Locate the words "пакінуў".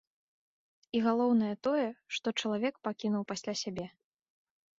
2.89-3.23